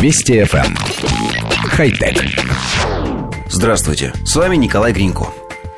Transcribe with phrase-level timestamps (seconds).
[0.00, 0.64] Вести FM.
[0.64, 0.76] Эм.
[1.70, 2.24] Хай-тек.
[3.48, 5.26] Здравствуйте, с вами Николай Гринько.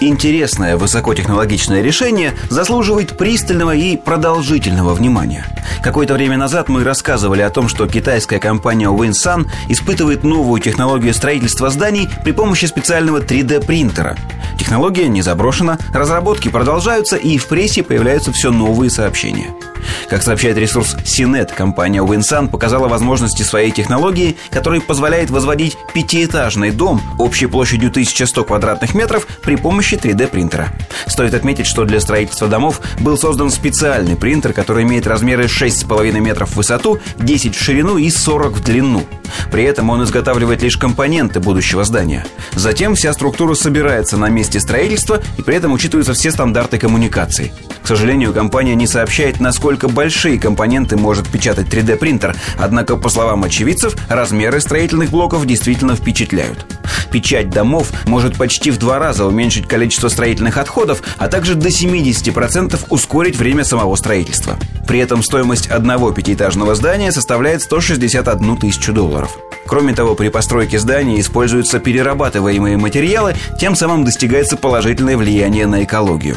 [0.00, 5.46] Интересное высокотехнологичное решение заслуживает пристального и продолжительного внимания.
[5.84, 11.70] Какое-то время назад мы рассказывали о том, что китайская компания Winsun испытывает новую технологию строительства
[11.70, 14.16] зданий при помощи специального 3D-принтера.
[14.58, 19.54] Технология не заброшена, разработки продолжаются и в прессе появляются все новые сообщения–
[20.08, 27.00] как сообщает ресурс CNET, компания Winsun показала возможности своей технологии, которая позволяет возводить пятиэтажный дом
[27.18, 30.68] общей площадью 1100 квадратных метров при помощи 3D-принтера.
[31.06, 36.50] Стоит отметить, что для строительства домов был создан специальный принтер, который имеет размеры 6,5 метров
[36.50, 39.04] в высоту, 10 в ширину и 40 в длину.
[39.50, 42.26] При этом он изготавливает лишь компоненты будущего здания.
[42.54, 47.52] Затем вся структура собирается на месте строительства и при этом учитываются все стандарты коммуникаций.
[47.88, 53.96] К сожалению, компания не сообщает, насколько большие компоненты может печатать 3D-принтер, однако, по словам очевидцев,
[54.10, 56.66] размеры строительных блоков действительно впечатляют.
[57.10, 62.78] Печать домов может почти в два раза уменьшить количество строительных отходов, а также до 70%
[62.90, 64.58] ускорить время самого строительства.
[64.86, 69.34] При этом стоимость одного пятиэтажного здания составляет 161 тысячу долларов.
[69.66, 76.36] Кроме того, при постройке здания используются перерабатываемые материалы, тем самым достигается положительное влияние на экологию.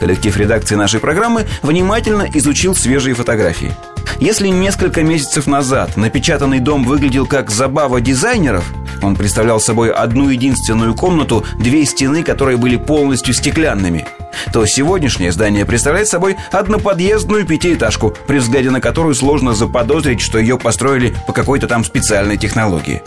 [0.00, 3.72] Коллектив редакции нашей программы внимательно изучил свежие фотографии.
[4.18, 8.64] Если несколько месяцев назад напечатанный дом выглядел как забава дизайнеров,
[9.02, 14.06] он представлял собой одну единственную комнату, две стены, которые были полностью стеклянными–
[14.52, 20.58] то сегодняшнее здание представляет собой одноподъездную пятиэтажку, при взгляде на которую сложно заподозрить, что ее
[20.58, 23.02] построили по какой-то там специальной технологии.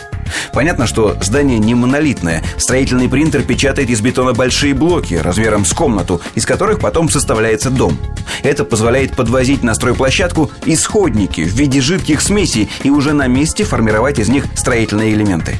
[0.54, 2.44] Понятно, что здание не монолитное.
[2.58, 7.98] Строительный принтер печатает из бетона большие блоки размером с комнату, из которых потом составляется дом.
[8.44, 14.20] Это позволяет подвозить на стройплощадку исходники в виде жидких смесей и уже на месте формировать
[14.20, 15.60] из них строительные элементы.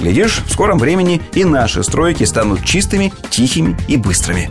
[0.00, 4.50] Глядишь, в скором времени и наши стройки станут чистыми, тихими и быстрыми.